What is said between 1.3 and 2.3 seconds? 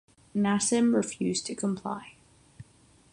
to comply.